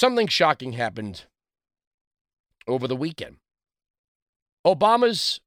Something 0.00 0.28
shocking 0.28 0.72
happened 0.72 1.26
over 2.66 2.88
the 2.88 2.96
weekend. 2.96 3.36
Obama's 4.66 5.40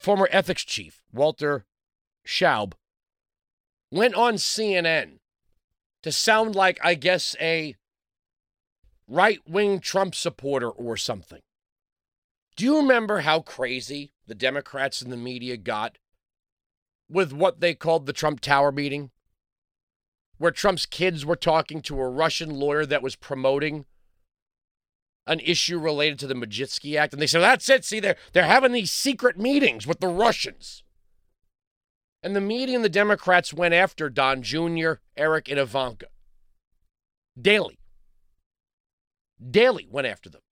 former 0.00 0.26
ethics 0.30 0.64
chief, 0.64 1.02
Walter 1.12 1.66
Shaub, 2.26 2.72
went 3.90 4.14
on 4.14 4.36
CNN 4.36 5.18
to 6.02 6.10
sound 6.10 6.54
like, 6.54 6.78
I 6.82 6.94
guess, 6.94 7.36
a 7.38 7.76
right 9.06 9.40
wing 9.46 9.80
Trump 9.80 10.14
supporter 10.14 10.70
or 10.70 10.96
something. 10.96 11.42
Do 12.56 12.64
you 12.64 12.78
remember 12.78 13.20
how 13.20 13.40
crazy 13.40 14.14
the 14.26 14.34
Democrats 14.34 15.02
and 15.02 15.12
the 15.12 15.18
media 15.18 15.58
got 15.58 15.98
with 17.10 17.30
what 17.30 17.60
they 17.60 17.74
called 17.74 18.06
the 18.06 18.14
Trump 18.14 18.40
Tower 18.40 18.72
meeting? 18.72 19.10
Where 20.38 20.50
Trump's 20.50 20.86
kids 20.86 21.24
were 21.24 21.36
talking 21.36 21.80
to 21.82 21.98
a 21.98 22.08
Russian 22.08 22.50
lawyer 22.50 22.84
that 22.86 23.02
was 23.02 23.16
promoting 23.16 23.86
an 25.26 25.40
issue 25.40 25.78
related 25.78 26.18
to 26.20 26.26
the 26.26 26.34
Magnitsky 26.34 26.96
Act. 26.96 27.12
And 27.12 27.20
they 27.20 27.26
said, 27.26 27.40
that's 27.40 27.68
it. 27.68 27.84
See, 27.84 28.00
they're, 28.00 28.16
they're 28.32 28.44
having 28.44 28.72
these 28.72 28.92
secret 28.92 29.38
meetings 29.38 29.86
with 29.86 30.00
the 30.00 30.08
Russians. 30.08 30.84
And 32.22 32.34
the 32.34 32.40
media 32.40 32.76
and 32.76 32.84
the 32.84 32.88
Democrats 32.88 33.52
went 33.52 33.74
after 33.74 34.08
Don 34.08 34.42
Jr., 34.42 34.94
Eric, 35.16 35.48
and 35.48 35.58
Ivanka. 35.58 36.06
Daily. 37.40 37.78
Daily 39.50 39.86
went 39.90 40.06
after 40.06 40.30
them. 40.30 40.42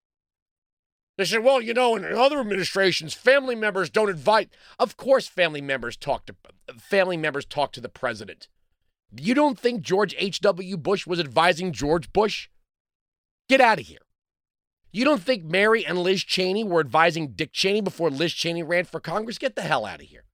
They 1.17 1.25
said, 1.25 1.45
well, 1.45 1.61
you 1.61 1.75
know, 1.75 1.95
in 1.95 2.05
other 2.05 2.41
administrations, 2.41 3.15
family 3.15 3.55
members 3.55 3.89
don't 3.89 4.11
invite. 4.11 4.51
Of 4.79 4.97
course, 4.97 5.29
family 5.29 5.61
members 5.61 5.97
talk 5.97 6.27
to 6.27 6.35
family 6.79 7.17
members 7.17 7.45
talk 7.45 7.73
to 7.73 7.81
the 7.81 7.89
president. 7.89 8.49
You 9.17 9.35
don't 9.35 9.59
think 9.59 9.83
George 9.83 10.15
H.W. 10.19 10.77
Bush 10.77 11.07
was 11.07 11.21
advising 11.21 11.73
George 11.73 12.13
Bush? 12.13 12.49
Get 13.49 13.61
out 13.61 13.79
of 13.79 13.87
here. 13.87 13.99
You 14.93 15.05
don't 15.05 15.23
think 15.23 15.45
Mary 15.45 15.85
and 15.85 15.99
Liz 15.99 16.23
Cheney 16.23 16.65
were 16.65 16.81
advising 16.81 17.33
Dick 17.33 17.53
Cheney 17.53 17.81
before 17.81 18.11
Liz 18.11 18.33
Cheney 18.33 18.63
ran 18.63 18.85
for 18.85 19.01
Congress? 19.01 19.39
Get 19.39 19.57
the 19.57 19.63
hell 19.63 19.85
out 19.85 20.01
of 20.01 20.07
here. 20.07 20.25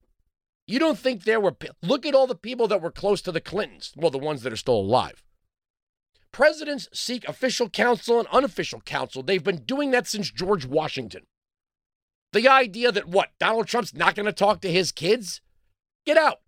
You 0.67 0.78
don't 0.78 0.98
think 0.98 1.25
there 1.25 1.41
were. 1.41 1.56
Look 1.83 2.06
at 2.06 2.14
all 2.14 2.27
the 2.27 2.34
people 2.34 2.69
that 2.69 2.83
were 2.83 2.92
close 2.92 3.23
to 3.23 3.33
the 3.33 3.41
Clintons. 3.41 3.92
Well, 3.97 4.11
the 4.11 4.19
ones 4.19 4.42
that 4.42 4.53
are 4.53 4.56
still 4.56 4.77
alive. 4.77 5.25
Presidents 6.33 6.89
seek 6.92 7.27
official 7.27 7.69
counsel 7.69 8.19
and 8.19 8.28
unofficial 8.28 8.81
counsel. 8.81 9.23
They've 9.23 9.42
been 9.42 9.64
doing 9.64 9.91
that 9.91 10.06
since 10.06 10.31
George 10.31 10.64
Washington. 10.64 11.23
The 12.33 12.48
idea 12.48 12.92
that 12.92 13.08
what, 13.08 13.31
Donald 13.41 13.67
Trump's 13.67 13.95
not 13.95 14.14
going 14.14 14.27
to 14.27 14.33
talk 14.33 14.61
to 14.61 14.70
his 14.70 14.92
kids? 14.92 15.41
Get 16.06 16.17
out. 16.17 16.41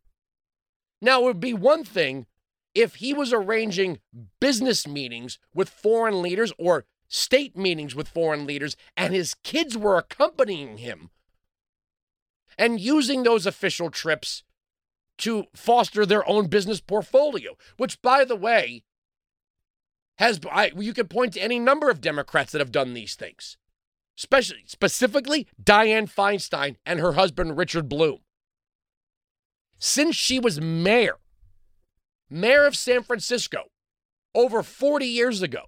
Now, 1.02 1.20
it 1.20 1.24
would 1.24 1.40
be 1.40 1.52
one 1.52 1.82
thing 1.82 2.26
if 2.74 2.94
he 2.94 3.12
was 3.12 3.32
arranging 3.32 3.98
business 4.40 4.86
meetings 4.86 5.38
with 5.52 5.68
foreign 5.68 6.22
leaders 6.22 6.52
or 6.58 6.86
state 7.08 7.56
meetings 7.56 7.94
with 7.94 8.08
foreign 8.08 8.46
leaders, 8.46 8.76
and 8.96 9.12
his 9.12 9.34
kids 9.34 9.76
were 9.76 9.98
accompanying 9.98 10.78
him 10.78 11.10
and 12.56 12.80
using 12.80 13.22
those 13.22 13.44
official 13.44 13.90
trips 13.90 14.44
to 15.18 15.44
foster 15.54 16.06
their 16.06 16.26
own 16.28 16.46
business 16.46 16.80
portfolio, 16.80 17.56
which, 17.76 18.00
by 18.00 18.24
the 18.24 18.36
way, 18.36 18.84
has 20.18 20.40
I, 20.50 20.72
you 20.76 20.94
could 20.94 21.10
point 21.10 21.34
to 21.34 21.40
any 21.40 21.58
number 21.58 21.90
of 21.90 22.00
Democrats 22.00 22.52
that 22.52 22.60
have 22.60 22.72
done 22.72 22.94
these 22.94 23.14
things, 23.14 23.58
especially 24.16 24.64
specifically 24.66 25.48
Dianne 25.62 26.10
Feinstein 26.10 26.76
and 26.86 27.00
her 27.00 27.12
husband 27.12 27.58
Richard 27.58 27.88
Blum. 27.88 28.18
Since 29.84 30.14
she 30.14 30.38
was 30.38 30.60
mayor, 30.60 31.16
mayor 32.30 32.66
of 32.66 32.76
San 32.76 33.02
Francisco, 33.02 33.64
over 34.32 34.62
40 34.62 35.04
years 35.04 35.42
ago, 35.42 35.62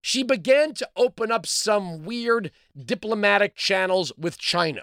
she 0.00 0.24
began 0.24 0.74
to 0.74 0.88
open 0.96 1.30
up 1.30 1.46
some 1.46 2.02
weird 2.02 2.50
diplomatic 2.76 3.54
channels 3.54 4.12
with 4.18 4.38
China 4.38 4.82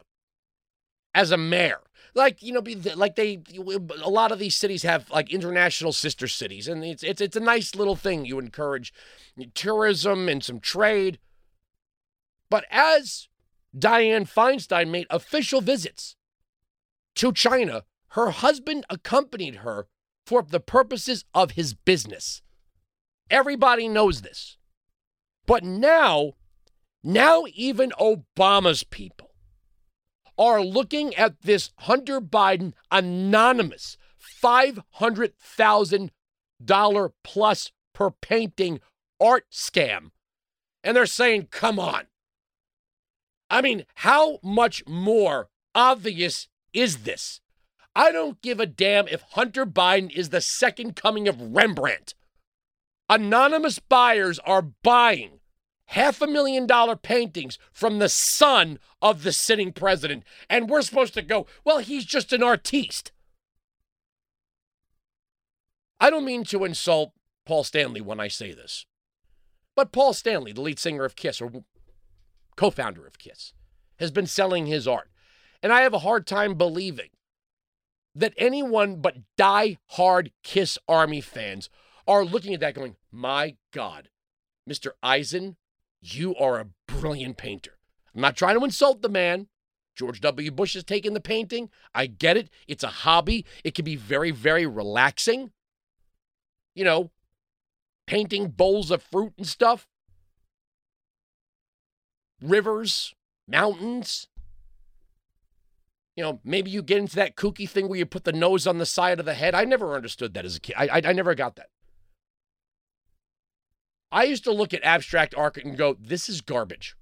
as 1.14 1.32
a 1.32 1.38
mayor. 1.38 1.82
Like 2.16 2.42
you 2.42 2.54
know, 2.54 2.64
like 2.96 3.18
they, 3.18 3.42
a 3.58 4.10
lot 4.10 4.32
of 4.32 4.40
these 4.40 4.56
cities 4.56 4.84
have 4.84 5.10
like 5.10 5.34
international 5.34 5.92
sister 5.92 6.30
cities, 6.30 6.70
and 6.70 6.82
it's 6.86 7.04
it's 7.04 7.20
it's 7.20 7.36
a 7.36 7.42
nice 7.42 7.76
little 7.76 7.98
thing. 7.98 8.24
You 8.24 8.40
encourage 8.40 8.94
tourism 9.54 10.30
and 10.30 10.42
some 10.42 10.62
trade. 10.62 11.20
But 12.50 12.64
as 12.72 13.28
Dianne 13.78 14.32
Feinstein 14.34 14.92
made 14.92 15.08
official 15.10 15.60
visits 15.60 16.16
to 17.16 17.34
China, 17.34 17.84
her 18.10 18.32
husband 18.32 18.86
accompanied 18.90 19.58
her 19.58 19.88
for 20.26 20.42
the 20.42 20.60
purposes 20.60 21.24
of 21.34 21.52
his 21.52 21.74
business. 21.74 22.42
Everybody 23.30 23.88
knows 23.88 24.22
this. 24.22 24.58
But 25.46 25.64
now, 25.64 26.34
now 27.04 27.46
even 27.54 27.92
Obama's 28.00 28.84
people 28.84 29.30
are 30.38 30.64
looking 30.64 31.14
at 31.16 31.42
this 31.42 31.72
Hunter 31.80 32.22
Biden 32.22 32.74
anonymous 32.92 33.98
$500,000 34.44 37.12
plus 37.24 37.72
per 37.94 38.12
painting 38.12 38.80
art 39.20 39.46
scam. 39.52 40.12
And 40.84 40.96
they're 40.96 41.06
saying, 41.06 41.48
come 41.52 41.80
on. 41.80 42.04
I 43.50 43.62
mean, 43.62 43.86
how 43.96 44.40
much 44.44 44.84
more 44.88 45.50
obvious 45.76 46.48
is 46.74 47.00
this? 47.00 47.42
I 48.00 48.14
don't 48.14 48.42
give 48.42 48.62
a 48.62 48.66
damn 48.66 49.10
if 49.10 49.24
Hunter 49.32 49.66
Biden 49.66 50.10
is 50.10 50.30
the 50.30 50.40
second 50.40 50.96
coming 50.96 51.28
of 51.28 51.54
Rembrandt. 51.54 52.14
Anonymous 53.10 53.78
buyers 53.78 54.40
are 54.46 54.62
buying 54.62 55.42
half 55.88 56.22
a 56.22 56.28
million 56.28 56.66
dollar 56.66 56.96
paintings 56.96 57.60
from 57.74 58.00
the 58.00 58.08
son 58.08 58.80
of 59.02 59.24
the 59.24 59.34
sitting 59.34 59.74
president. 59.74 60.24
And 60.50 60.70
we're 60.70 60.82
supposed 60.82 61.14
to 61.16 61.22
go, 61.22 61.46
well, 61.66 61.80
he's 61.80 62.06
just 62.06 62.32
an 62.32 62.42
artiste. 62.42 63.12
I 66.00 66.10
don't 66.10 66.24
mean 66.24 66.46
to 66.46 66.64
insult 66.64 67.12
Paul 67.46 67.66
Stanley 67.66 68.00
when 68.00 68.22
I 68.22 68.30
say 68.30 68.54
this, 68.54 68.86
but 69.76 69.92
Paul 69.92 70.14
Stanley, 70.14 70.54
the 70.54 70.62
lead 70.62 70.80
singer 70.80 71.04
of 71.04 71.18
Kiss, 71.18 71.42
or 71.42 71.52
co 72.56 72.72
founder 72.72 73.06
of 73.06 73.20
Kiss, 73.20 73.52
has 73.98 74.10
been 74.10 74.26
selling 74.26 74.68
his 74.68 74.88
art. 74.88 75.10
And 75.62 75.74
I 75.74 75.82
have 75.82 75.94
a 75.94 76.00
hard 76.00 76.26
time 76.26 76.54
believing 76.54 77.10
that 78.16 78.34
anyone 78.38 79.02
but 79.02 79.18
die-hard 79.38 80.32
Kiss 80.44 80.78
Army 80.88 81.22
fans 81.22 81.70
are 82.08 82.26
looking 82.26 82.54
at 82.54 82.60
that 82.60 82.76
going, 82.76 82.96
my 83.12 83.56
God, 83.72 84.10
Mr. 84.68 84.92
Eisen 85.04 85.58
you 86.02 86.36
are 86.36 86.60
a 86.60 86.68
brilliant 86.88 87.38
painter. 87.38 87.78
I'm 88.14 88.22
not 88.22 88.38
trying 88.38 88.58
to 88.58 88.66
insult 88.66 89.02
the 89.02 89.10
man. 89.10 89.48
George 89.96 90.22
W. 90.22 90.52
Bush 90.52 90.76
has 90.76 90.84
taken 90.84 91.14
the 91.14 91.20
painting. 91.20 91.70
I 91.94 92.06
get 92.06 92.38
it. 92.38 92.50
It's 92.68 92.84
a 92.84 92.88
hobby. 92.88 93.46
It 93.64 93.76
can 93.76 93.84
be 93.84 93.96
very, 93.96 94.32
very 94.32 94.66
relaxing. 94.66 95.52
You 96.74 96.86
know, 96.86 97.12
painting 98.08 98.50
bowls 98.50 98.92
of 98.92 99.04
fruit 99.04 99.34
and 99.38 99.46
stuff, 99.46 99.88
rivers, 102.42 103.14
mountains. 103.48 104.28
You 106.20 106.26
know, 106.26 106.42
maybe 106.44 106.70
you 106.70 106.82
get 106.82 106.98
into 106.98 107.16
that 107.16 107.38
kooky 107.38 107.68
thing 107.68 107.88
where 107.88 107.98
you 107.98 108.06
put 108.06 108.26
the 108.26 108.34
nose 108.34 108.68
on 108.68 108.78
the 108.78 108.86
side 108.86 109.22
of 109.22 109.26
the 109.26 109.36
head. 109.36 109.56
I 109.56 109.64
never 109.64 109.96
understood 109.96 110.34
that 110.34 110.44
as 110.44 110.58
a 110.58 110.60
kid. 110.60 110.76
I, 110.78 110.88
I, 110.88 111.02
I 111.06 111.14
never 111.14 111.34
got 111.34 111.56
that. 111.56 111.68
I 114.12 114.26
used 114.26 114.44
to 114.44 114.52
look 114.52 114.74
at 114.74 114.84
abstract 114.84 115.34
art 115.38 115.56
and 115.56 115.78
go, 115.78 115.96
this 115.98 116.28
is 116.28 116.42
garbage. 116.42 116.98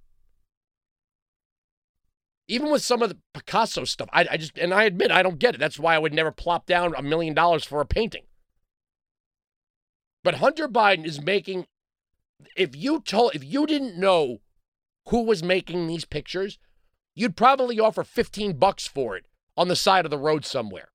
Even 2.48 2.72
with 2.72 2.84
some 2.84 3.02
of 3.02 3.10
the 3.10 3.18
Picasso 3.34 3.86
stuff, 3.86 4.08
I, 4.14 4.28
I 4.30 4.38
just, 4.38 4.56
and 4.56 4.72
I 4.72 4.84
admit 4.84 5.10
I 5.10 5.24
don't 5.24 5.40
get 5.40 5.56
it. 5.56 5.58
That's 5.58 5.80
why 5.80 5.96
I 5.96 6.00
would 6.00 6.14
never 6.14 6.32
plop 6.32 6.68
down 6.68 6.94
a 6.96 7.02
million 7.02 7.34
dollars 7.34 7.64
for 7.64 7.82
a 7.82 7.88
painting. 7.88 8.26
But 10.24 10.36
Hunter 10.36 10.68
Biden 10.68 11.08
is 11.08 11.20
making, 11.20 11.66
if 12.56 12.76
you 12.76 13.02
told, 13.02 13.34
if 13.34 13.44
you 13.44 13.66
didn't 13.66 14.00
know 14.00 14.42
who 15.08 15.24
was 15.24 15.42
making 15.42 15.88
these 15.88 16.06
pictures, 16.06 16.60
you'd 17.18 17.36
probably 17.36 17.80
offer 17.80 18.04
15 18.04 18.58
bucks 18.58 18.88
for 18.88 19.18
it 19.18 19.26
on 19.58 19.68
the 19.68 19.76
side 19.76 20.06
of 20.06 20.12
the 20.12 20.20
road 20.20 20.46
somewhere. 20.46 20.90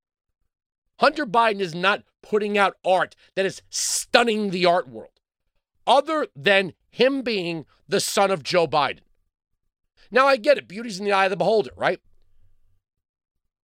Hunter 1.00 1.26
Biden 1.26 1.60
is 1.60 1.74
not 1.74 2.04
putting 2.22 2.56
out 2.56 2.76
art 2.84 3.16
that 3.34 3.44
is 3.44 3.60
stunning 3.70 4.50
the 4.50 4.64
art 4.64 4.88
world 4.88 5.18
other 5.84 6.28
than 6.36 6.74
him 6.90 7.22
being 7.22 7.66
the 7.88 7.98
son 7.98 8.30
of 8.30 8.44
Joe 8.44 8.68
Biden. 8.68 9.00
Now, 10.12 10.28
I 10.28 10.36
get 10.36 10.58
it. 10.58 10.68
Beauty's 10.68 11.00
in 11.00 11.04
the 11.04 11.12
eye 11.12 11.24
of 11.24 11.30
the 11.30 11.36
beholder, 11.36 11.72
right? 11.76 11.98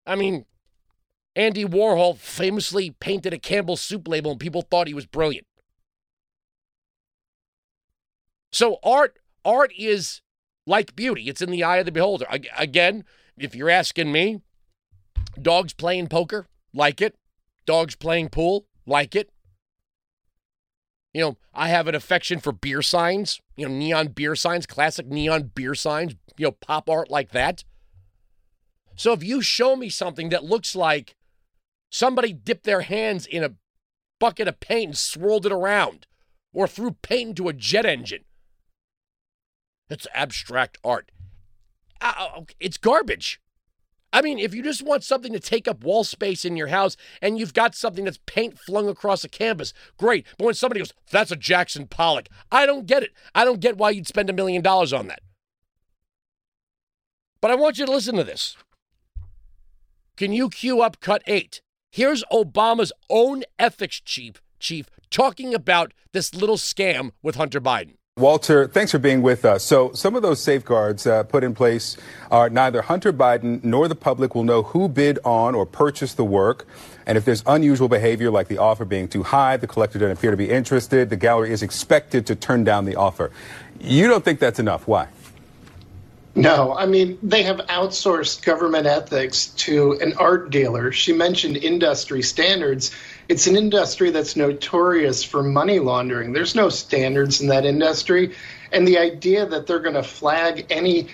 I 0.04 0.16
mean, 0.16 0.44
Andy 1.36 1.64
Warhol 1.64 2.16
famously 2.16 2.90
painted 2.90 3.32
a 3.32 3.38
Campbell's 3.38 3.82
soup 3.82 4.08
label 4.08 4.32
and 4.32 4.40
people 4.40 4.62
thought 4.62 4.88
he 4.88 4.94
was 4.94 5.06
brilliant. 5.06 5.46
So 8.50 8.78
art 8.82 9.18
art 9.44 9.72
is 9.78 10.22
like 10.68 10.94
beauty. 10.94 11.28
It's 11.28 11.42
in 11.42 11.50
the 11.50 11.64
eye 11.64 11.78
of 11.78 11.86
the 11.86 11.92
beholder. 11.92 12.26
Again, 12.56 13.04
if 13.38 13.54
you're 13.54 13.70
asking 13.70 14.12
me, 14.12 14.42
dogs 15.40 15.72
playing 15.72 16.08
poker, 16.08 16.46
like 16.74 17.00
it. 17.00 17.16
Dogs 17.64 17.96
playing 17.96 18.28
pool, 18.28 18.66
like 18.86 19.16
it. 19.16 19.30
You 21.14 21.22
know, 21.22 21.36
I 21.54 21.68
have 21.68 21.88
an 21.88 21.94
affection 21.94 22.38
for 22.38 22.52
beer 22.52 22.82
signs, 22.82 23.40
you 23.56 23.66
know, 23.66 23.74
neon 23.74 24.08
beer 24.08 24.36
signs, 24.36 24.66
classic 24.66 25.06
neon 25.06 25.50
beer 25.54 25.74
signs, 25.74 26.14
you 26.36 26.46
know, 26.46 26.52
pop 26.52 26.88
art 26.88 27.10
like 27.10 27.30
that. 27.30 27.64
So 28.94 29.12
if 29.12 29.24
you 29.24 29.40
show 29.40 29.74
me 29.74 29.88
something 29.88 30.28
that 30.28 30.44
looks 30.44 30.76
like 30.76 31.16
somebody 31.90 32.32
dipped 32.32 32.64
their 32.64 32.82
hands 32.82 33.26
in 33.26 33.42
a 33.42 33.54
bucket 34.20 34.48
of 34.48 34.60
paint 34.60 34.88
and 34.88 34.98
swirled 34.98 35.46
it 35.46 35.52
around, 35.52 36.06
or 36.52 36.68
threw 36.68 36.92
paint 37.02 37.30
into 37.30 37.48
a 37.48 37.52
jet 37.52 37.86
engine, 37.86 38.24
it's 39.90 40.06
abstract 40.14 40.78
art. 40.84 41.10
Uh, 42.00 42.42
it's 42.60 42.76
garbage. 42.76 43.40
I 44.12 44.22
mean, 44.22 44.38
if 44.38 44.54
you 44.54 44.62
just 44.62 44.82
want 44.82 45.04
something 45.04 45.32
to 45.32 45.40
take 45.40 45.68
up 45.68 45.84
wall 45.84 46.02
space 46.02 46.44
in 46.44 46.56
your 46.56 46.68
house 46.68 46.96
and 47.20 47.38
you've 47.38 47.52
got 47.52 47.74
something 47.74 48.04
that's 48.04 48.20
paint 48.24 48.58
flung 48.58 48.88
across 48.88 49.22
a 49.22 49.28
canvas, 49.28 49.74
great. 49.98 50.26
But 50.38 50.46
when 50.46 50.54
somebody 50.54 50.80
goes, 50.80 50.94
that's 51.10 51.30
a 51.30 51.36
Jackson 51.36 51.86
Pollock, 51.86 52.28
I 52.50 52.64
don't 52.64 52.86
get 52.86 53.02
it. 53.02 53.12
I 53.34 53.44
don't 53.44 53.60
get 53.60 53.76
why 53.76 53.90
you'd 53.90 54.06
spend 54.06 54.30
a 54.30 54.32
million 54.32 54.62
dollars 54.62 54.92
on 54.92 55.08
that. 55.08 55.20
But 57.40 57.50
I 57.50 57.54
want 57.54 57.78
you 57.78 57.86
to 57.86 57.92
listen 57.92 58.16
to 58.16 58.24
this. 58.24 58.56
Can 60.16 60.32
you 60.32 60.48
cue 60.48 60.80
up 60.80 61.00
cut 61.00 61.22
eight? 61.26 61.60
Here's 61.90 62.24
Obama's 62.32 62.92
own 63.10 63.44
ethics 63.58 64.00
chief, 64.00 64.42
chief 64.58 64.86
talking 65.10 65.54
about 65.54 65.92
this 66.12 66.34
little 66.34 66.56
scam 66.56 67.12
with 67.22 67.36
Hunter 67.36 67.60
Biden. 67.60 67.97
Walter, 68.18 68.66
thanks 68.66 68.90
for 68.90 68.98
being 68.98 69.22
with 69.22 69.44
us. 69.44 69.62
So, 69.62 69.92
some 69.92 70.16
of 70.16 70.22
those 70.22 70.42
safeguards 70.42 71.06
uh, 71.06 71.22
put 71.22 71.44
in 71.44 71.54
place 71.54 71.96
are 72.32 72.50
neither 72.50 72.82
Hunter 72.82 73.12
Biden 73.12 73.62
nor 73.62 73.86
the 73.86 73.94
public 73.94 74.34
will 74.34 74.42
know 74.42 74.64
who 74.64 74.88
bid 74.88 75.20
on 75.24 75.54
or 75.54 75.64
purchased 75.64 76.16
the 76.16 76.24
work. 76.24 76.66
And 77.06 77.16
if 77.16 77.24
there's 77.24 77.44
unusual 77.46 77.86
behavior 77.88 78.32
like 78.32 78.48
the 78.48 78.58
offer 78.58 78.84
being 78.84 79.06
too 79.06 79.22
high, 79.22 79.56
the 79.56 79.68
collector 79.68 80.00
doesn't 80.00 80.18
appear 80.18 80.32
to 80.32 80.36
be 80.36 80.50
interested, 80.50 81.10
the 81.10 81.16
gallery 81.16 81.52
is 81.52 81.62
expected 81.62 82.26
to 82.26 82.34
turn 82.34 82.64
down 82.64 82.86
the 82.86 82.96
offer. 82.96 83.30
You 83.78 84.08
don't 84.08 84.24
think 84.24 84.40
that's 84.40 84.58
enough. 84.58 84.88
Why? 84.88 85.06
No, 86.34 86.76
I 86.76 86.86
mean, 86.86 87.18
they 87.22 87.42
have 87.44 87.56
outsourced 87.56 88.44
government 88.44 88.86
ethics 88.86 89.46
to 89.46 89.92
an 90.00 90.14
art 90.18 90.50
dealer. 90.50 90.92
She 90.92 91.12
mentioned 91.12 91.56
industry 91.56 92.22
standards. 92.22 92.92
It's 93.28 93.46
an 93.46 93.56
industry 93.56 94.10
that's 94.10 94.36
notorious 94.36 95.24
for 95.24 95.42
money 95.42 95.80
laundering. 95.80 96.32
There's 96.32 96.54
no 96.54 96.68
standards 96.68 97.40
in 97.40 97.48
that 97.48 97.66
industry. 97.66 98.34
And 98.70 98.86
the 98.86 98.98
idea 98.98 99.46
that 99.46 99.66
they're 99.66 99.80
going 99.80 99.94
to 99.94 100.02
flag 100.02 100.66
any 100.70 101.08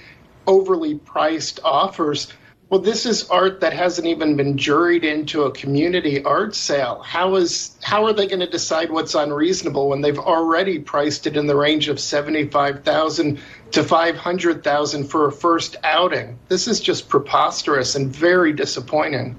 overly 0.46 0.96
priced 0.96 1.61
offers 1.64 2.32
well, 2.70 2.81
this 2.81 3.06
is 3.06 3.28
art 3.28 3.61
that 3.61 3.72
hasn't 3.72 4.06
even 4.06 4.37
been 4.37 4.56
juried 4.56 5.05
into 5.05 5.43
a 5.43 5.52
community 5.52 6.25
art 6.25 6.55
sale. 6.55 7.02
How 7.02 7.34
is 7.37 7.76
how 7.82 8.05
are 8.06 8.12
they 8.12 8.26
going 8.26 8.40
to 8.40 8.50
decide 8.50 8.90
what's 8.90 9.14
unreasonable 9.14 9.88
when 9.88 10.00
they've 10.00 10.19
already 10.19 10.78
priced 10.78 11.26
it 11.26 11.37
in 11.37 11.46
the 11.46 11.56
range 11.56 11.88
of 11.88 12.00
seventy-five 12.00 12.82
thousand 12.82 13.38
to 13.72 13.84
five 13.84 14.16
hundred 14.16 14.64
thousand 14.64 15.05
for 15.05 15.28
a 15.28 15.32
first 15.32 15.76
outing? 15.84 16.38
This 16.49 16.66
is 16.66 16.81
just 16.81 17.08
preposterous 17.08 17.94
and 17.94 18.14
very 18.14 18.52
disappointing. 18.52 19.37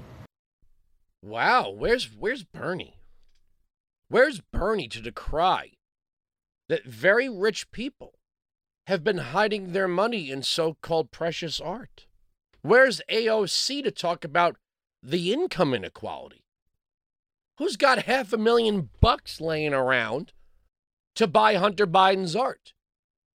Wow, 1.22 1.70
where's 1.70 2.08
where's 2.16 2.44
Bernie? 2.44 3.00
Where's 4.08 4.40
Bernie 4.52 4.88
to 4.88 5.02
decry 5.02 5.72
that 6.68 6.84
very 6.84 7.28
rich 7.28 7.72
people 7.72 8.14
have 8.86 9.02
been 9.02 9.18
hiding 9.18 9.72
their 9.72 9.88
money 9.88 10.30
in 10.30 10.44
so-called 10.44 11.10
precious 11.10 11.60
art? 11.60 12.05
Where's 12.66 13.00
AOC 13.08 13.84
to 13.84 13.92
talk 13.92 14.24
about 14.24 14.56
the 15.00 15.32
income 15.32 15.72
inequality? 15.72 16.42
Who's 17.58 17.76
got 17.76 18.06
half 18.06 18.32
a 18.32 18.36
million 18.36 18.90
bucks 19.00 19.40
laying 19.40 19.72
around 19.72 20.32
to 21.14 21.28
buy 21.28 21.54
Hunter 21.54 21.86
Biden's 21.86 22.34
art? 22.34 22.72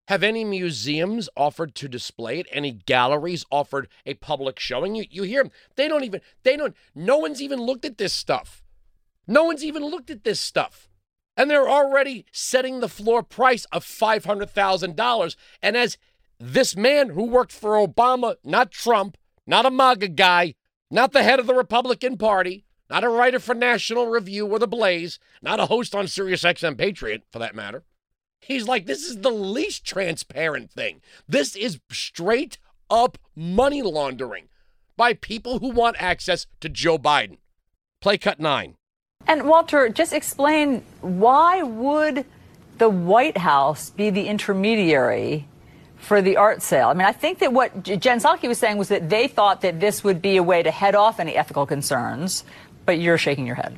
Have 0.10 0.22
any 0.22 0.44
museums 0.44 1.30
offered 1.38 1.76
to 1.76 1.88
display 1.88 2.40
it? 2.40 2.48
Any 2.52 2.72
galleries 2.72 3.46
offered 3.50 3.88
a 4.06 4.16
public 4.16 4.60
showing? 4.60 4.96
You, 4.96 5.06
you 5.10 5.24
hear 5.24 5.44
them. 5.44 5.54
They 5.78 5.88
don't 5.88 6.04
even, 6.04 6.20
they 6.44 6.58
don't, 6.58 6.76
no 6.94 7.18
one's 7.18 7.42
even 7.42 7.62
looked 7.62 7.86
at 7.86 7.98
this 7.98 8.14
stuff. 8.14 8.62
No 9.28 9.46
one's 9.46 9.64
even 9.64 9.86
looked 9.86 10.10
at 10.10 10.26
this 10.26 10.42
stuff. 10.42 10.90
And 11.38 11.50
they're 11.50 11.70
already 11.70 12.26
setting 12.34 12.82
the 12.82 12.90
floor 12.90 13.24
price 13.24 13.64
of 13.72 13.86
$500,000. 13.86 15.36
And 15.62 15.78
as 15.78 15.98
this 16.38 16.76
man 16.76 17.12
who 17.12 17.24
worked 17.24 17.54
for 17.54 17.76
Obama, 17.76 18.36
not 18.44 18.72
Trump, 18.72 19.16
not 19.46 19.66
a 19.66 19.72
MAGA 19.72 20.10
guy, 20.10 20.56
not 20.90 21.12
the 21.12 21.24
head 21.24 21.40
of 21.40 21.48
the 21.48 21.54
Republican 21.54 22.18
Party, 22.18 22.66
not 22.90 23.04
a 23.04 23.10
writer 23.10 23.40
for 23.40 23.56
National 23.56 24.08
Review 24.08 24.46
or 24.46 24.60
The 24.60 24.68
Blaze, 24.68 25.20
not 25.42 25.60
a 25.60 25.68
host 25.68 25.96
on 25.96 26.08
Sirius 26.08 26.44
XM 26.44 26.78
Patriot, 26.78 27.24
for 27.32 27.40
that 27.40 27.56
matter. 27.56 27.84
He's 28.42 28.68
like, 28.68 28.86
this 28.86 29.04
is 29.04 29.22
the 29.22 29.30
least 29.30 29.86
transparent 29.86 30.72
thing. 30.72 31.02
This 31.28 31.56
is 31.56 31.80
straight 31.92 32.58
up 32.90 33.18
money 33.36 33.82
laundering 33.82 34.50
by 34.98 35.14
people 35.14 35.60
who 35.60 35.70
want 35.70 35.96
access 36.00 36.48
to 36.60 36.70
Joe 36.70 36.98
Biden. 36.98 37.38
Play 38.02 38.18
cut 38.18 38.40
nine. 38.40 38.76
And 39.28 39.48
Walter, 39.48 39.88
just 39.90 40.12
explain 40.12 40.84
why 41.02 41.64
would 41.64 42.26
the 42.80 42.90
White 42.90 43.38
House 43.38 43.92
be 43.92 44.10
the 44.10 44.28
intermediary 44.28 45.48
for 46.02 46.22
the 46.22 46.36
art 46.38 46.62
sale. 46.62 46.90
I 46.90 46.94
mean, 46.94 47.08
I 47.08 47.12
think 47.12 47.40
that 47.40 47.54
what 47.54 47.84
Jen 47.84 48.20
Psaki 48.20 48.48
was 48.48 48.58
saying 48.58 48.78
was 48.78 48.90
that 48.90 49.10
they 49.10 49.28
thought 49.28 49.62
that 49.62 49.80
this 49.80 50.04
would 50.04 50.22
be 50.22 50.38
a 50.38 50.44
way 50.44 50.64
to 50.64 50.72
head 50.72 50.96
off 50.96 51.20
any 51.20 51.36
ethical 51.36 51.66
concerns, 51.66 52.44
but 52.86 53.00
you're 53.00 53.18
shaking 53.18 53.46
your 53.46 53.56
head. 53.56 53.78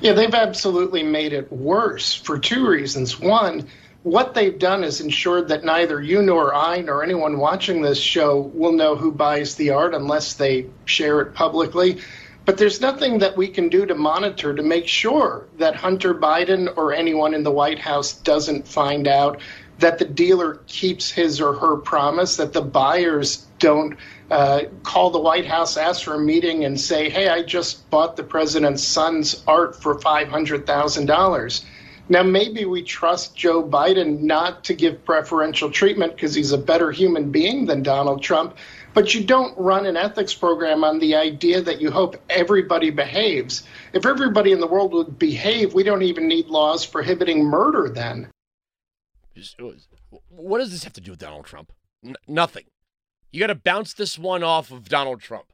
Yeah, 0.00 0.12
they've 0.12 0.34
absolutely 0.34 1.02
made 1.02 1.32
it 1.32 1.50
worse 1.50 2.14
for 2.14 2.38
two 2.38 2.68
reasons. 2.68 3.18
One, 3.18 3.66
what 4.02 4.34
they've 4.34 4.58
done 4.58 4.84
is 4.84 5.00
ensured 5.00 5.48
that 5.48 5.64
neither 5.64 6.00
you 6.00 6.22
nor 6.22 6.54
I 6.54 6.80
nor 6.80 7.02
anyone 7.02 7.38
watching 7.38 7.82
this 7.82 7.98
show 7.98 8.52
will 8.54 8.72
know 8.72 8.94
who 8.94 9.10
buys 9.10 9.56
the 9.56 9.70
art 9.70 9.94
unless 9.94 10.34
they 10.34 10.66
share 10.84 11.20
it 11.20 11.34
publicly. 11.34 11.98
But 12.44 12.58
there's 12.58 12.80
nothing 12.80 13.18
that 13.18 13.36
we 13.36 13.48
can 13.48 13.68
do 13.68 13.84
to 13.86 13.94
monitor 13.96 14.54
to 14.54 14.62
make 14.62 14.86
sure 14.86 15.46
that 15.58 15.74
Hunter 15.74 16.14
Biden 16.14 16.72
or 16.76 16.92
anyone 16.92 17.34
in 17.34 17.42
the 17.42 17.50
White 17.50 17.80
House 17.80 18.12
doesn't 18.12 18.68
find 18.68 19.08
out 19.08 19.40
that 19.78 19.98
the 19.98 20.04
dealer 20.04 20.60
keeps 20.66 21.10
his 21.10 21.40
or 21.40 21.52
her 21.52 21.76
promise, 21.76 22.36
that 22.36 22.52
the 22.52 22.62
buyers 22.62 23.46
don't 23.58 23.96
uh, 24.30 24.62
call 24.82 25.10
the 25.10 25.20
White 25.20 25.46
House, 25.46 25.76
ask 25.76 26.04
for 26.04 26.14
a 26.14 26.18
meeting, 26.18 26.64
and 26.64 26.80
say, 26.80 27.08
hey, 27.08 27.28
I 27.28 27.42
just 27.42 27.88
bought 27.90 28.16
the 28.16 28.22
president's 28.22 28.82
son's 28.82 29.42
art 29.46 29.80
for 29.80 29.94
$500,000. 29.98 31.64
Now, 32.08 32.22
maybe 32.22 32.64
we 32.64 32.82
trust 32.82 33.36
Joe 33.36 33.62
Biden 33.62 34.20
not 34.20 34.64
to 34.64 34.74
give 34.74 35.04
preferential 35.04 35.70
treatment 35.70 36.14
because 36.14 36.34
he's 36.34 36.52
a 36.52 36.58
better 36.58 36.92
human 36.92 37.32
being 37.32 37.66
than 37.66 37.82
Donald 37.82 38.22
Trump, 38.22 38.56
but 38.94 39.12
you 39.12 39.24
don't 39.24 39.58
run 39.58 39.86
an 39.86 39.96
ethics 39.96 40.32
program 40.32 40.84
on 40.84 41.00
the 41.00 41.16
idea 41.16 41.60
that 41.60 41.80
you 41.80 41.90
hope 41.90 42.16
everybody 42.30 42.90
behaves. 42.90 43.64
If 43.92 44.06
everybody 44.06 44.52
in 44.52 44.60
the 44.60 44.68
world 44.68 44.92
would 44.92 45.18
behave, 45.18 45.74
we 45.74 45.82
don't 45.82 46.02
even 46.02 46.28
need 46.28 46.46
laws 46.46 46.86
prohibiting 46.86 47.44
murder 47.44 47.88
then. 47.88 48.28
What 50.28 50.58
does 50.58 50.70
this 50.70 50.84
have 50.84 50.92
to 50.94 51.00
do 51.00 51.12
with 51.12 51.20
Donald 51.20 51.44
Trump? 51.44 51.72
N- 52.04 52.16
nothing. 52.26 52.64
You 53.32 53.40
got 53.40 53.48
to 53.48 53.54
bounce 53.54 53.92
this 53.92 54.18
one 54.18 54.42
off 54.42 54.70
of 54.70 54.88
Donald 54.88 55.20
Trump. 55.20 55.52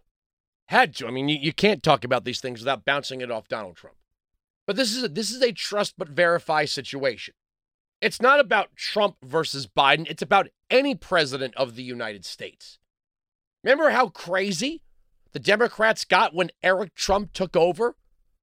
Had 0.68 0.94
to. 0.96 1.06
I 1.06 1.10
mean, 1.10 1.28
you, 1.28 1.38
you 1.40 1.52
can't 1.52 1.82
talk 1.82 2.04
about 2.04 2.24
these 2.24 2.40
things 2.40 2.60
without 2.60 2.84
bouncing 2.84 3.20
it 3.20 3.30
off 3.30 3.48
Donald 3.48 3.76
Trump. 3.76 3.96
But 4.66 4.76
this 4.76 4.94
is 4.94 5.02
a, 5.02 5.08
this 5.08 5.30
is 5.30 5.42
a 5.42 5.52
trust 5.52 5.94
but 5.98 6.08
verify 6.08 6.64
situation. 6.64 7.34
It's 8.00 8.20
not 8.20 8.40
about 8.40 8.74
Trump 8.76 9.16
versus 9.22 9.66
Biden. 9.66 10.08
It's 10.08 10.22
about 10.22 10.48
any 10.70 10.94
president 10.94 11.54
of 11.56 11.76
the 11.76 11.82
United 11.82 12.24
States. 12.24 12.78
Remember 13.62 13.90
how 13.90 14.08
crazy 14.08 14.82
the 15.32 15.38
Democrats 15.38 16.04
got 16.04 16.34
when 16.34 16.50
Eric 16.62 16.94
Trump 16.94 17.32
took 17.32 17.56
over? 17.56 17.96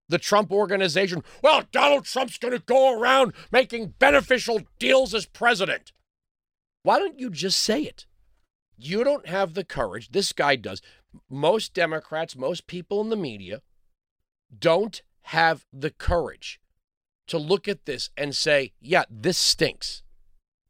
The 0.09 0.17
Trump 0.17 0.51
organization, 0.51 1.23
well, 1.41 1.63
Donald 1.71 2.05
Trump's 2.05 2.37
going 2.37 2.53
to 2.53 2.59
go 2.59 2.99
around 2.99 3.33
making 3.51 3.93
beneficial 3.99 4.61
deals 4.79 5.13
as 5.13 5.25
president. 5.25 5.93
Why 6.83 6.99
don't 6.99 7.19
you 7.19 7.29
just 7.29 7.61
say 7.61 7.83
it? 7.83 8.05
You 8.77 9.03
don't 9.03 9.27
have 9.27 9.53
the 9.53 9.63
courage. 9.63 10.09
This 10.11 10.33
guy 10.33 10.55
does. 10.55 10.81
Most 11.29 11.73
Democrats, 11.73 12.35
most 12.35 12.67
people 12.67 13.01
in 13.01 13.09
the 13.09 13.15
media 13.15 13.61
don't 14.57 15.01
have 15.23 15.65
the 15.71 15.91
courage 15.91 16.59
to 17.27 17.37
look 17.37 17.67
at 17.67 17.85
this 17.85 18.09
and 18.17 18.35
say, 18.35 18.73
yeah, 18.81 19.03
this 19.09 19.37
stinks. 19.37 20.01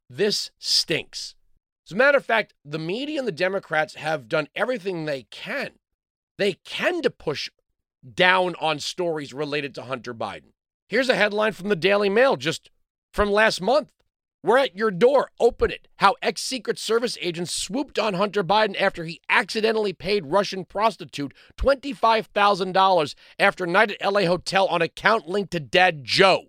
This 0.10 0.52
stinks. 0.58 1.36
As 1.88 1.94
a 1.94 1.96
matter 1.96 2.18
of 2.18 2.26
fact, 2.26 2.54
the 2.66 2.80
media 2.80 3.20
and 3.20 3.28
the 3.28 3.32
Democrats 3.32 3.96
have 3.96 4.28
done 4.28 4.48
everything 4.56 5.06
they 5.06 5.24
can. 5.24 5.72
They 6.38 6.54
can 6.54 7.02
to 7.04 7.10
push 7.10 7.50
down 8.14 8.56
on 8.60 8.80
stories 8.80 9.34
related 9.34 9.76
to 9.76 9.84
Hunter 9.84 10.14
Biden. 10.14 10.54
Here's 10.88 11.10
a 11.10 11.16
headline 11.16 11.54
from 11.54 11.70
the 11.70 11.76
Daily 11.76 12.10
Mail 12.10 12.36
just 12.36 12.70
from 13.14 13.32
last 13.32 13.62
month. 13.62 13.92
We're 14.42 14.58
at 14.58 14.76
your 14.76 14.90
door. 14.90 15.32
Open 15.40 15.70
it. 15.70 15.90
How 15.98 16.16
ex 16.22 16.42
Secret 16.42 16.80
Service 16.80 17.18
agents 17.20 17.54
swooped 17.54 18.00
on 18.00 18.14
Hunter 18.14 18.44
Biden 18.44 18.80
after 18.80 19.04
he 19.04 19.20
accidentally 19.28 19.92
paid 19.92 20.28
Russian 20.28 20.64
prostitute 20.64 21.34
$25,000 21.58 23.16
after 23.38 23.68
night 23.68 23.92
at 23.92 24.14
LA 24.14 24.22
hotel 24.22 24.68
on 24.68 24.82
account 24.82 25.28
linked 25.28 25.52
to 25.52 25.60
dad 25.60 26.06
Joe. 26.06 26.46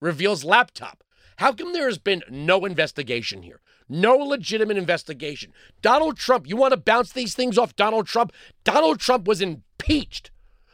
reveals 0.00 0.44
laptop. 0.44 1.02
How 1.38 1.52
come 1.52 1.72
there 1.72 1.86
has 1.86 1.98
been 1.98 2.22
no 2.28 2.66
investigation 2.66 3.42
here? 3.42 3.60
No 3.88 4.16
legitimate 4.16 4.76
investigation. 4.76 5.52
Donald 5.80 6.18
Trump, 6.18 6.46
you 6.46 6.56
want 6.56 6.72
to 6.72 6.76
bounce 6.76 7.12
these 7.12 7.34
things 7.34 7.56
off 7.56 7.74
Donald 7.76 8.06
Trump? 8.06 8.32
Donald 8.62 9.00
Trump 9.00 9.26
was 9.26 9.40
impeached 9.40 10.30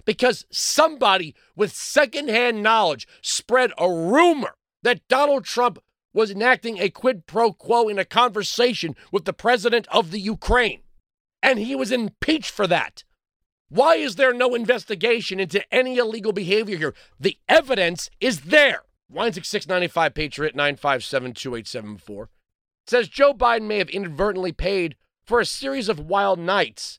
because 0.09 0.47
somebody 0.51 1.35
with 1.55 1.71
secondhand 1.71 2.63
knowledge 2.63 3.07
spread 3.21 3.71
a 3.77 3.87
rumor 3.87 4.55
that 4.83 5.07
Donald 5.07 5.45
Trump 5.45 5.79
was 6.15 6.31
enacting 6.31 6.79
a 6.79 6.89
quid 6.89 7.27
pro 7.27 7.53
quo 7.53 7.89
in 7.89 7.99
a 7.99 8.07
conversation 8.07 8.97
with 9.13 9.27
the 9.27 9.35
president 9.35 9.87
of 9.89 10.11
the 10.11 10.19
Ukraine. 10.19 10.81
And 11.43 11.59
he 11.59 11.77
was 11.77 11.93
impeached 11.93 12.53
for 12.53 12.67
that. 12.69 13.05
Why 13.69 13.97
is 13.97 14.17
there 14.17 14.33
no 14.33 14.55
investigation 14.55 15.39
into 15.41 15.63
any 15.71 15.99
illegal 15.99 16.33
behavior 16.33 16.79
here? 16.79 16.95
The 17.21 17.37
evidence 17.47 18.09
is 18.19 18.41
there. 18.41 18.85
Weinzig 19.11 19.45
695 19.45 20.15
Patriot 20.15 20.57
957 20.57 21.35
2874 21.35 22.31
says 22.87 23.09
Joe 23.09 23.35
Biden 23.35 23.67
may 23.67 23.77
have 23.77 23.91
inadvertently 23.91 24.53
paid 24.53 24.97
for 25.23 25.39
a 25.39 25.45
series 25.45 25.91
of 25.91 26.01
wild 26.01 26.39
nights 26.39 26.99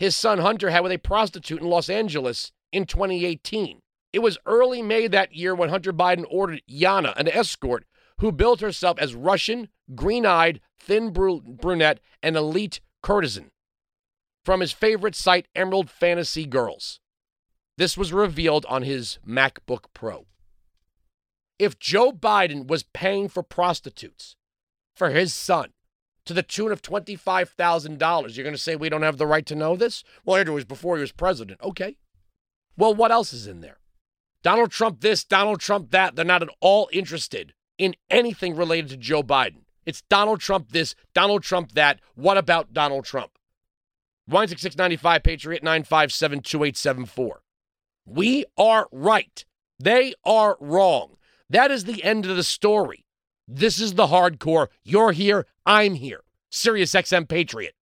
his 0.00 0.16
son 0.16 0.38
Hunter 0.38 0.70
had 0.70 0.80
with 0.80 0.92
a 0.92 0.98
prostitute 0.98 1.60
in 1.60 1.68
Los 1.68 1.90
Angeles 1.90 2.52
in 2.72 2.86
2018. 2.86 3.82
It 4.14 4.20
was 4.20 4.38
early 4.46 4.80
May 4.80 5.06
that 5.08 5.34
year 5.34 5.54
when 5.54 5.68
Hunter 5.68 5.92
Biden 5.92 6.24
ordered 6.30 6.62
Yana, 6.66 7.14
an 7.18 7.28
escort 7.28 7.84
who 8.18 8.32
billed 8.32 8.62
herself 8.62 8.98
as 8.98 9.14
Russian, 9.14 9.68
green 9.94 10.24
eyed, 10.24 10.62
thin 10.78 11.12
brunette, 11.12 12.00
and 12.22 12.34
elite 12.34 12.80
courtesan, 13.02 13.50
from 14.42 14.60
his 14.60 14.72
favorite 14.72 15.14
site, 15.14 15.48
Emerald 15.54 15.90
Fantasy 15.90 16.46
Girls. 16.46 16.98
This 17.76 17.98
was 17.98 18.10
revealed 18.10 18.64
on 18.70 18.82
his 18.82 19.18
MacBook 19.26 19.84
Pro. 19.92 20.24
If 21.58 21.78
Joe 21.78 22.10
Biden 22.10 22.66
was 22.66 22.84
paying 22.94 23.28
for 23.28 23.42
prostitutes 23.42 24.34
for 24.96 25.10
his 25.10 25.34
son 25.34 25.74
to 26.30 26.34
the 26.34 26.44
tune 26.44 26.70
of 26.70 26.80
$25,000, 26.80 28.36
you're 28.36 28.44
going 28.44 28.54
to 28.54 28.56
say 28.56 28.76
we 28.76 28.88
don't 28.88 29.02
have 29.02 29.18
the 29.18 29.26
right 29.26 29.44
to 29.46 29.56
know 29.56 29.74
this? 29.74 30.04
Well, 30.24 30.36
Andrew 30.36 30.54
was 30.54 30.64
before 30.64 30.96
he 30.96 31.00
was 31.00 31.10
president. 31.10 31.60
Okay. 31.60 31.96
Well, 32.76 32.94
what 32.94 33.10
else 33.10 33.32
is 33.32 33.48
in 33.48 33.62
there? 33.62 33.80
Donald 34.44 34.70
Trump 34.70 35.00
this, 35.00 35.24
Donald 35.24 35.58
Trump 35.58 35.90
that. 35.90 36.14
They're 36.14 36.24
not 36.24 36.44
at 36.44 36.48
all 36.60 36.88
interested 36.92 37.52
in 37.78 37.96
anything 38.10 38.54
related 38.54 38.90
to 38.90 38.96
Joe 38.96 39.24
Biden. 39.24 39.62
It's 39.84 40.02
Donald 40.02 40.38
Trump 40.38 40.70
this, 40.70 40.94
Donald 41.14 41.42
Trump 41.42 41.72
that. 41.72 41.98
What 42.14 42.38
about 42.38 42.72
Donald 42.72 43.04
Trump? 43.04 43.32
Weinzig 44.28 44.60
695 44.60 45.24
Patriot 45.24 45.64
957 45.64 46.42
2874. 46.42 47.42
We 48.06 48.44
are 48.56 48.86
right. 48.92 49.44
They 49.80 50.14
are 50.24 50.56
wrong. 50.60 51.16
That 51.48 51.72
is 51.72 51.86
the 51.86 52.04
end 52.04 52.24
of 52.24 52.36
the 52.36 52.44
story. 52.44 53.04
This 53.52 53.80
is 53.80 53.94
the 53.94 54.06
hardcore. 54.06 54.68
You're 54.84 55.10
here. 55.10 55.44
I'm 55.66 55.94
here. 55.94 56.20
Sirius 56.50 56.92
XM 56.92 57.28
Patriot. 57.28 57.74